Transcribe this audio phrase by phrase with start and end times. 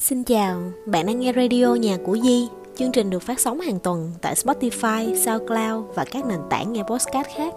[0.00, 2.48] Xin chào, bạn đang nghe radio Nhà của Di.
[2.76, 6.82] Chương trình được phát sóng hàng tuần tại Spotify, SoundCloud và các nền tảng nghe
[6.82, 7.54] podcast khác.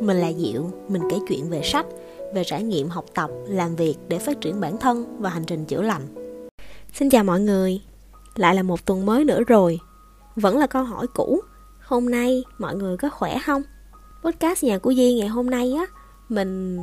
[0.00, 1.86] Mình là Diệu, mình kể chuyện về sách,
[2.34, 5.64] về trải nghiệm học tập, làm việc để phát triển bản thân và hành trình
[5.64, 6.02] chữa lành.
[6.92, 7.80] Xin chào mọi người,
[8.36, 9.78] lại là một tuần mới nữa rồi.
[10.36, 11.40] Vẫn là câu hỏi cũ,
[11.80, 13.62] hôm nay mọi người có khỏe không?
[14.24, 15.86] Podcast Nhà của Di ngày hôm nay á,
[16.28, 16.78] mình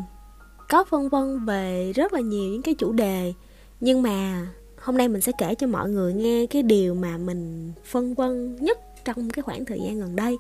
[0.70, 3.34] có vân vân về rất là nhiều những cái chủ đề
[3.80, 4.48] nhưng mà
[4.82, 8.56] hôm nay mình sẽ kể cho mọi người nghe cái điều mà mình phân vân
[8.56, 10.38] nhất trong cái khoảng thời gian gần đây.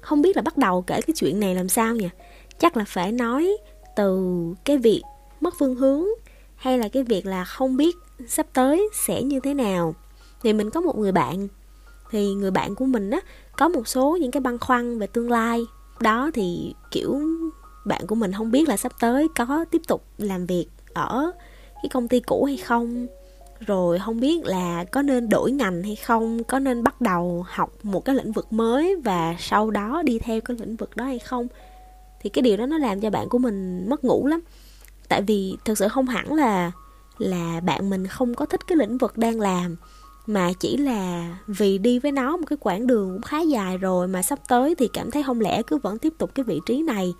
[0.00, 2.08] Không biết là bắt đầu kể cái chuyện này làm sao nhỉ?
[2.58, 3.56] Chắc là phải nói
[3.96, 5.02] từ cái việc
[5.40, 6.04] mất phương hướng
[6.56, 7.96] hay là cái việc là không biết
[8.28, 9.94] sắp tới sẽ như thế nào.
[10.42, 11.48] Thì mình có một người bạn,
[12.10, 13.20] thì người bạn của mình á,
[13.56, 15.60] có một số những cái băn khoăn về tương lai.
[16.00, 17.20] Đó thì, kiểu,
[17.86, 21.30] bạn của mình không biết là sắp tới có tiếp tục làm việc ở
[21.74, 23.06] cái công ty cũ hay không
[23.66, 27.72] rồi không biết là có nên đổi ngành hay không, có nên bắt đầu học
[27.82, 31.18] một cái lĩnh vực mới và sau đó đi theo cái lĩnh vực đó hay
[31.18, 31.46] không?
[32.20, 34.40] Thì cái điều đó nó làm cho bạn của mình mất ngủ lắm.
[35.08, 36.72] Tại vì thực sự không hẳn là
[37.18, 39.76] là bạn mình không có thích cái lĩnh vực đang làm,
[40.26, 44.08] mà chỉ là vì đi với nó một cái quãng đường cũng khá dài rồi
[44.08, 46.82] mà sắp tới thì cảm thấy không lẽ cứ vẫn tiếp tục cái vị trí
[46.82, 47.12] này.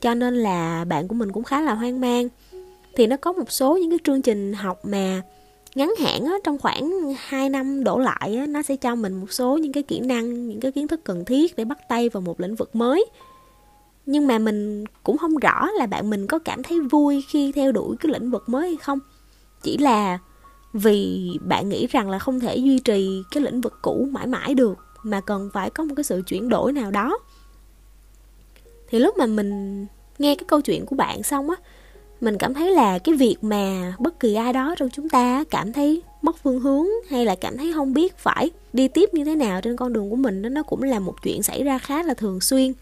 [0.00, 2.28] Cho nên là bạn của mình cũng khá là hoang mang.
[2.96, 5.22] Thì nó có một số những cái chương trình học mà
[5.74, 9.32] ngắn hạn á, trong khoảng 2 năm đổ lại á, nó sẽ cho mình một
[9.32, 12.20] số những cái kỹ năng những cái kiến thức cần thiết để bắt tay vào
[12.20, 13.06] một lĩnh vực mới.
[14.06, 17.72] Nhưng mà mình cũng không rõ là bạn mình có cảm thấy vui khi theo
[17.72, 18.98] đuổi cái lĩnh vực mới hay không.
[19.62, 20.18] Chỉ là
[20.72, 24.54] vì bạn nghĩ rằng là không thể duy trì cái lĩnh vực cũ mãi mãi
[24.54, 27.18] được mà cần phải có một cái sự chuyển đổi nào đó.
[28.88, 29.86] Thì lúc mà mình
[30.18, 31.56] nghe cái câu chuyện của bạn xong á
[32.20, 35.72] mình cảm thấy là cái việc mà bất kỳ ai đó trong chúng ta cảm
[35.72, 39.34] thấy mất phương hướng hay là cảm thấy không biết phải đi tiếp như thế
[39.34, 42.02] nào trên con đường của mình, đó, nó cũng là một chuyện xảy ra khá
[42.02, 42.72] là thường xuyên.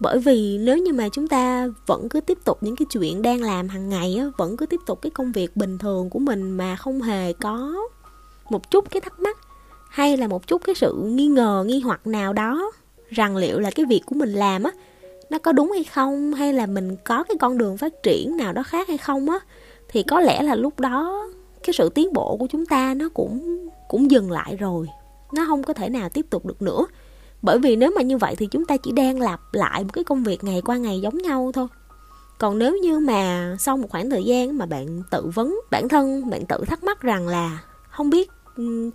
[0.00, 3.42] Bởi vì nếu như mà chúng ta vẫn cứ tiếp tục những cái chuyện đang
[3.42, 6.50] làm hàng ngày á, vẫn cứ tiếp tục cái công việc bình thường của mình
[6.50, 7.74] mà không hề có
[8.50, 9.38] một chút cái thắc mắc
[9.90, 12.72] hay là một chút cái sự nghi ngờ, nghi hoặc nào đó
[13.10, 14.70] rằng liệu là cái việc của mình làm á
[15.30, 16.34] nó có đúng hay không?
[16.34, 19.38] Hay là mình có cái con đường phát triển nào đó khác hay không á?
[19.88, 21.28] Thì có lẽ là lúc đó
[21.64, 24.86] cái sự tiến bộ của chúng ta nó cũng cũng dừng lại rồi.
[25.32, 26.86] Nó không có thể nào tiếp tục được nữa.
[27.42, 30.04] Bởi vì nếu mà như vậy thì chúng ta chỉ đang lặp lại một cái
[30.04, 31.66] công việc ngày qua ngày giống nhau thôi.
[32.38, 36.30] Còn nếu như mà sau một khoảng thời gian mà bạn tự vấn bản thân,
[36.30, 37.58] bạn tự thắc mắc rằng là
[37.90, 38.30] không biết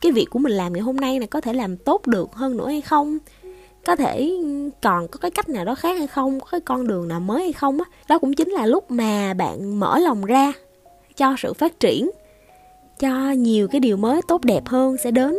[0.02, 2.58] cái việc của mình làm ngày hôm nay này có thể làm tốt được hơn
[2.58, 3.18] nữa hay không
[3.86, 4.32] có thể
[4.82, 7.44] còn có cái cách nào đó khác hay không, có cái con đường nào mới
[7.44, 7.86] hay không á.
[7.90, 7.96] Đó.
[8.10, 10.54] đó cũng chính là lúc mà bạn mở lòng ra
[11.18, 12.12] cho sự phát triển,
[13.00, 15.38] cho nhiều cái điều mới tốt đẹp hơn sẽ đến.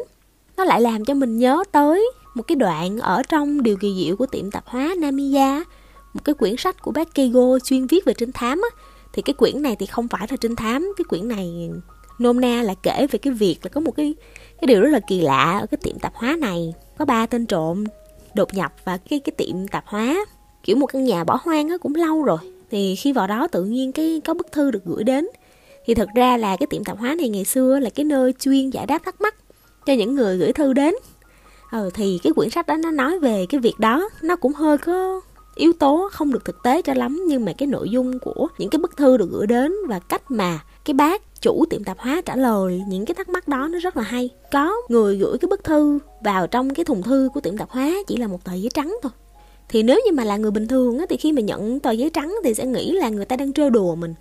[0.56, 4.16] Nó lại làm cho mình nhớ tới một cái đoạn ở trong điều kỳ diệu
[4.16, 5.64] của tiệm tạp hóa Namiya,
[6.14, 8.82] một cái quyển sách của bác Keigo chuyên viết về trinh thám á.
[9.12, 11.70] Thì cái quyển này thì không phải là trinh thám, cái quyển này
[12.18, 14.14] nôm na là kể về cái việc là có một cái
[14.60, 16.74] cái điều rất là kỳ lạ ở cái tiệm tạp hóa này.
[16.98, 17.84] Có ba tên trộm
[18.34, 20.24] đột nhập vào cái cái tiệm tạp hóa.
[20.62, 22.38] Kiểu một căn nhà bỏ hoang á, cũng lâu rồi.
[22.70, 25.26] Thì khi vào đó tự nhiên cái có bức thư được gửi đến.
[25.86, 28.70] Thì thật ra là cái tiệm tạp hóa này ngày xưa là cái nơi chuyên
[28.70, 29.34] giải đáp thắc mắc
[29.86, 30.94] cho những người gửi thư đến.
[31.72, 34.08] Ừ thì cái quyển sách đó nó nói về cái việc đó.
[34.22, 35.20] Nó cũng hơi có
[35.54, 38.70] yếu tố không được thực tế cho lắm nhưng mà cái nội dung của những
[38.70, 42.20] cái bức thư được gửi đến và cách mà cái bác chủ tiệm tạp hóa
[42.24, 44.30] trả lời những cái thắc mắc đó nó rất là hay.
[44.52, 47.92] Có người gửi cái bức thư vào trong cái thùng thư của tiệm tạp hóa
[48.06, 49.12] chỉ là một tờ giấy trắng thôi.
[49.68, 52.10] Thì nếu như mà là người bình thường á, thì khi mà nhận tờ giấy
[52.10, 54.14] trắng thì sẽ nghĩ là người ta đang trêu đùa mình.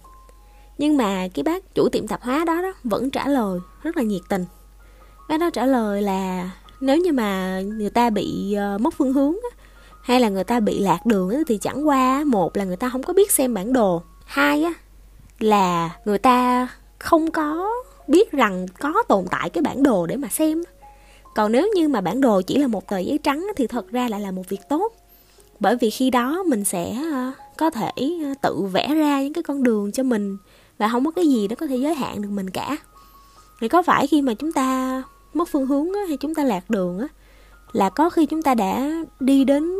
[0.77, 4.03] Nhưng mà cái bác chủ tiệm tạp hóa đó, đó vẫn trả lời rất là
[4.03, 4.45] nhiệt tình.
[5.29, 9.33] Bác đó trả lời là nếu như mà người ta bị uh, mất phương hướng
[9.33, 9.60] á,
[10.01, 13.03] hay là người ta bị lạc đường thì chẳng qua một là người ta không
[13.03, 14.01] có biết xem bản đồ.
[14.25, 14.73] Hai á
[15.39, 16.67] là người ta
[16.99, 17.69] không có
[18.07, 20.63] biết rằng có tồn tại cái bản đồ để mà xem
[21.35, 24.07] còn nếu như mà bản đồ chỉ là một tờ giấy trắng thì thật ra
[24.09, 24.93] lại là một việc tốt.
[25.59, 29.43] Bởi vì khi đó mình sẽ ờ, có thể ờ, tự vẽ ra những cái
[29.43, 30.37] con đường cho mình
[30.77, 32.77] và không có cái gì nó có thể giới hạn được mình cả.
[33.61, 35.03] Thì có phải khi mà chúng ta
[35.33, 37.07] mất phương hướng á, hay chúng ta lạc đường á
[37.71, 39.77] là có khi chúng ta đã đi đến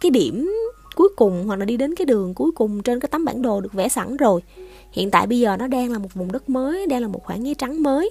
[0.00, 0.52] cái điểm
[0.96, 3.60] cuối cùng hoặc là đi đến cái đường cuối cùng trên cái tấm bản đồ
[3.60, 4.42] được vẽ sẵn rồi.
[4.92, 7.44] Hiện tại bây giờ nó đang là một vùng đất mới, đang là một khoảng
[7.44, 8.10] giấy trắng mới.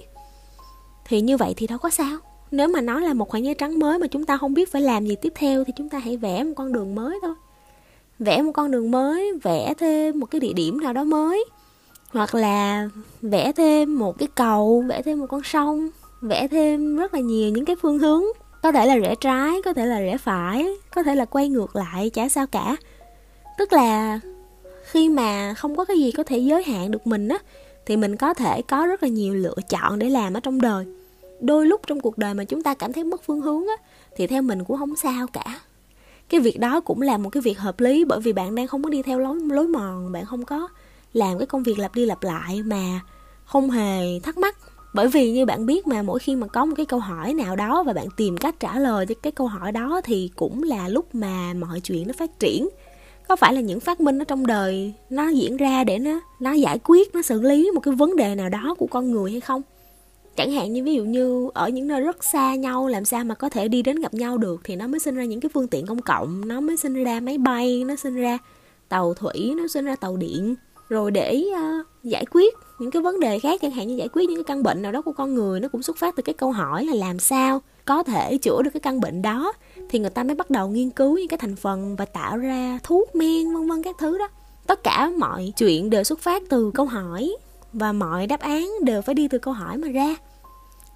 [1.06, 2.18] Thì như vậy thì đâu có sao.
[2.50, 4.82] Nếu mà nó là một khoảng giấy trắng mới mà chúng ta không biết phải
[4.82, 7.34] làm gì tiếp theo thì chúng ta hãy vẽ một con đường mới thôi.
[8.18, 11.44] Vẽ một con đường mới, vẽ thêm một cái địa điểm nào đó mới.
[12.08, 12.88] Hoặc là
[13.22, 15.88] vẽ thêm một cái cầu, vẽ thêm một con sông,
[16.20, 18.22] vẽ thêm rất là nhiều những cái phương hướng
[18.62, 21.76] có thể là rẽ trái, có thể là rẽ phải, có thể là quay ngược
[21.76, 22.76] lại, chả sao cả.
[23.58, 24.20] Tức là
[24.90, 27.38] khi mà không có cái gì có thể giới hạn được mình á,
[27.86, 30.86] thì mình có thể có rất là nhiều lựa chọn để làm ở trong đời.
[31.40, 33.74] Đôi lúc trong cuộc đời mà chúng ta cảm thấy mất phương hướng á,
[34.16, 35.60] thì theo mình cũng không sao cả.
[36.28, 38.82] Cái việc đó cũng là một cái việc hợp lý bởi vì bạn đang không
[38.82, 40.68] có đi theo lối lối mòn, bạn không có
[41.12, 43.00] làm cái công việc lặp đi lặp lại mà
[43.44, 44.56] không hề thắc mắc
[44.94, 47.56] bởi vì như bạn biết mà, mỗi khi mà có một cái câu hỏi nào
[47.56, 50.88] đó và bạn tìm cách trả lời cho cái câu hỏi đó thì cũng là
[50.88, 52.68] lúc mà mọi chuyện nó phát triển.
[53.28, 56.52] Có phải là những phát minh ở trong đời nó diễn ra để nó nó
[56.52, 59.40] giải quyết, nó xử lý một cái vấn đề nào đó của con người hay
[59.40, 59.62] không?
[60.36, 63.34] Chẳng hạn như ví dụ như ở những nơi rất xa nhau, làm sao mà
[63.34, 65.68] có thể đi đến gặp nhau được thì nó mới sinh ra những cái phương
[65.68, 68.38] tiện công cộng, nó mới sinh ra máy bay, nó sinh ra
[68.88, 70.54] tàu thủy, nó sinh ra tàu điện
[70.88, 74.28] rồi để uh, giải quyết những cái vấn đề khác chẳng hạn như giải quyết
[74.28, 76.34] những cái căn bệnh nào đó của con người nó cũng xuất phát từ cái
[76.34, 79.52] câu hỏi là làm sao có thể chữa được cái căn bệnh đó.
[79.90, 82.78] Thì người ta mới bắt đầu nghiên cứu những cái thành phần và tạo ra
[82.82, 84.28] thuốc men vân vân các thứ đó.
[84.66, 87.36] Tất cả mọi chuyện đều xuất phát từ câu hỏi
[87.72, 90.16] và mọi đáp án đều phải đi từ câu hỏi mà ra.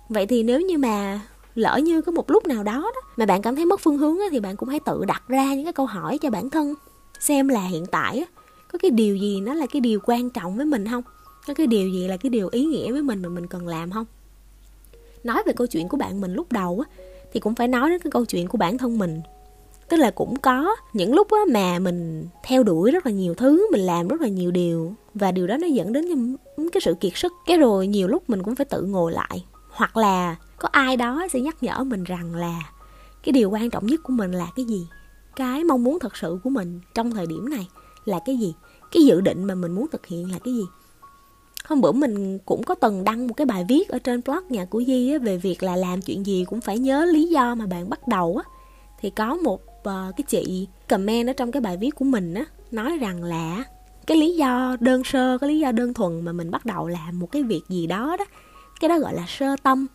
[0.08, 1.20] Vậy thì nếu như mà
[1.54, 4.16] lỡ như có một lúc nào đó, đó mà bạn cảm thấy mất phương hướng
[4.30, 6.74] thì bạn cũng hãy tự đặt ra những cái câu hỏi cho bản thân
[7.20, 8.24] xem là hiện tại
[8.72, 11.02] có cái điều gì nó là cái điều quan trọng với mình không?
[11.46, 13.90] Có cái điều gì là cái điều ý nghĩa với mình mà mình cần làm
[13.90, 14.06] không?
[15.24, 17.98] Nói về câu chuyện của bạn mình lúc đầu á, thì cũng phải nói đến
[17.98, 19.20] cái câu chuyện của bản thân mình.
[19.88, 23.68] Tức là cũng có những lúc á mà mình theo đuổi rất là nhiều thứ,
[23.72, 26.36] mình làm rất là nhiều điều và điều đó nó dẫn đến
[26.72, 27.32] cái sự kiệt sức.
[27.46, 29.44] Cái rồi nhiều lúc mình cũng phải tự ngồi lại.
[29.70, 32.60] Hoặc là có ai đó sẽ nhắc nhở mình rằng là
[33.22, 34.86] cái điều quan trọng nhất của mình là cái gì?
[35.36, 37.68] Cái mong muốn thật sự của mình trong thời điểm này
[38.04, 38.54] là cái gì?
[38.92, 40.64] Cái dự định mà mình muốn thực hiện là cái gì?
[41.64, 44.64] Hôm bữa mình cũng có từng đăng một cái bài viết ở trên blog nhà
[44.64, 47.66] của Di á, về việc là làm chuyện gì cũng phải nhớ lý do mà
[47.66, 48.50] bạn bắt đầu á.
[49.00, 52.44] Thì có một uh, cái chị comment ở trong cái bài viết của mình á
[52.70, 53.64] nói rằng là
[54.06, 57.18] cái lý do đơn sơ cái lý do đơn thuần mà mình bắt đầu làm
[57.18, 58.24] một cái việc gì đó đó
[58.80, 59.86] cái đó gọi là sơ tâm.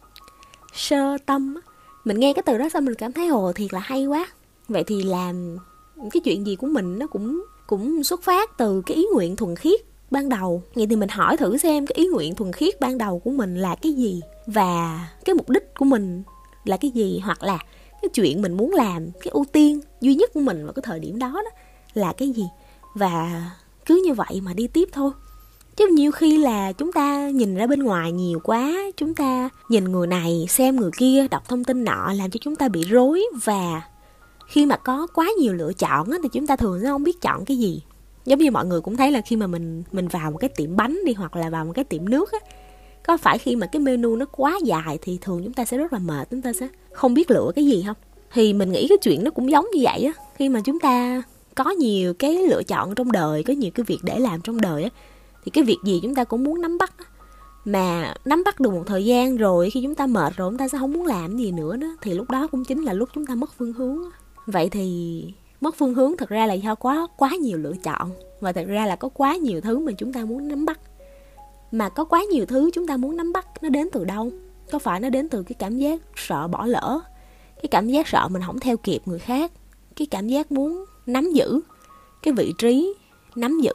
[0.73, 1.61] Sơ tâm á.
[2.03, 4.27] Mình nghe cái từ đó xong mình cảm thấy hồ thiệt là hay quá.
[4.67, 5.57] Vậy thì làm
[6.11, 9.55] cái chuyện gì của mình nó cũng cũng xuất phát từ cái ý nguyện thuần
[9.55, 9.79] khiết
[10.11, 10.63] ban đầu.
[10.75, 13.55] Vậy thì mình hỏi thử xem cái ý nguyện thuần khiết ban đầu của mình
[13.55, 16.23] là cái gì và cái mục đích của mình
[16.65, 17.57] là cái gì hoặc là
[18.01, 20.99] cái chuyện mình muốn làm cái ưu tiên duy nhất của mình vào cái thời
[20.99, 21.51] điểm đó, đó
[21.93, 22.43] là cái gì?
[22.95, 23.45] Và
[23.85, 25.11] cứ như vậy mà đi tiếp thôi.
[25.75, 29.83] Chứ nhiều khi là chúng ta nhìn ra bên ngoài nhiều quá chúng ta nhìn
[29.83, 33.23] người này xem người kia đọc thông tin nọ làm cho chúng ta bị rối
[33.43, 33.81] và
[34.47, 37.21] khi mà có quá nhiều lựa chọn á, thì chúng ta thường sẽ không biết
[37.21, 37.83] chọn cái gì.
[38.25, 40.75] Giống như mọi người cũng thấy là khi mà mình mình vào một cái tiệm
[40.75, 42.39] bánh đi hoặc là vào một cái tiệm nước á
[43.07, 45.93] có phải khi mà cái menu nó quá dài thì thường chúng ta sẽ rất
[45.93, 47.95] là mệt chúng ta sẽ không biết lựa cái gì không?
[48.33, 51.23] Thì mình nghĩ cái chuyện nó cũng giống như vậy á khi mà chúng ta
[51.55, 54.83] có nhiều cái lựa chọn trong đời có nhiều cái việc để làm trong đời
[54.83, 54.89] á
[55.45, 57.05] thì cái việc gì chúng ta cũng muốn nắm bắt á.
[57.65, 60.67] Mà nắm bắt được một thời gian rồi khi chúng ta mệt rồi chúng ta
[60.67, 63.25] sẽ không muốn làm gì nữa đó thì lúc đó cũng chính là lúc chúng
[63.25, 64.03] ta mất phương hướng
[64.47, 65.25] vậy thì
[65.61, 68.85] mất phương hướng thật ra là do quá quá nhiều lựa chọn và thật ra
[68.85, 70.79] là có quá nhiều thứ mà chúng ta muốn nắm bắt.
[71.71, 74.31] Mà có quá nhiều thứ chúng ta muốn nắm bắt nó đến từ đâu?
[74.71, 76.99] Có phải nó đến từ cái cảm giác sợ bỏ lỡ?
[77.55, 79.51] Cái cảm giác sợ mình không theo kịp người khác?
[79.95, 81.59] Cái cảm giác muốn nắm giữ
[82.23, 82.93] cái vị trí,
[83.35, 83.73] nắm giữ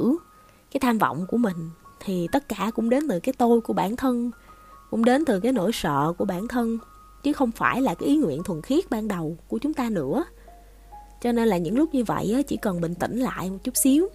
[0.71, 1.71] cái tham vọng của mình
[2.05, 4.31] thì tất cả cũng đến từ cái tôi của bản thân,
[4.91, 6.79] cũng đến từ cái nỗi sợ của bản thân.
[7.23, 10.25] Chứ không phải là cái ý nguyện thuần khiết ban đầu của chúng ta nữa
[11.23, 14.09] cho nên là những lúc như vậy chỉ cần bình tĩnh lại một chút xíu,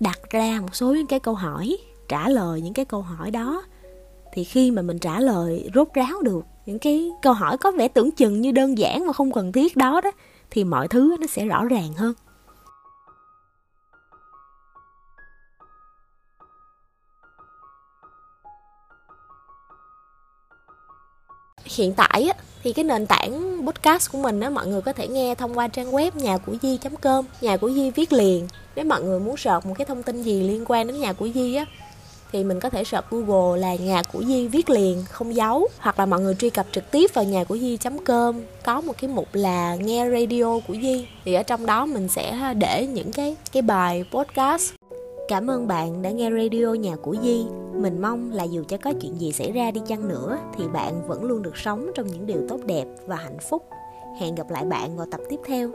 [0.00, 1.76] đặt ra một số những cái câu hỏi,
[2.08, 3.62] trả lời những cái câu hỏi đó.
[4.32, 7.88] Thì khi mà mình trả lời, rốt ráo được những cái câu hỏi có vẻ
[7.88, 10.10] tưởng chừng như đơn giản mà không cần thiết đó đó,
[10.50, 12.14] thì mọi thứ nó sẽ rõ ràng hơn.
[21.76, 25.08] Hiện tại á, thì cái nền tảng podcast của mình á, mọi người có thể
[25.08, 28.48] nghe thông qua trang web nhà của di com, nhà của di viết liền.
[28.76, 31.28] Nếu mọi người muốn search một cái thông tin gì liên quan đến nhà của
[31.34, 31.66] di á,
[32.32, 35.68] thì mình có thể search Google là nhà của Di viết liền, không giấu.
[35.78, 39.10] Hoặc là mọi người truy cập trực tiếp vào nhà của Di.com có một cái
[39.10, 41.08] mục là nghe radio của Di.
[41.24, 44.72] Thì ở trong đó mình sẽ để những cái cái bài podcast.
[45.28, 47.65] Cảm ơn bạn đã nghe radio nhà của Di.
[47.86, 51.08] Mình mong là dù cho có chuyện gì xảy ra đi chăng nữa, thì bạn
[51.08, 53.62] vẫn luôn được sống trong những điều tốt đẹp và hạnh phúc.
[54.20, 55.68] Hẹn gặp lại bạn vào tập tiếp theo.